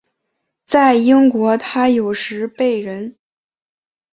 [0.65, 3.17] 在英国他有时被人。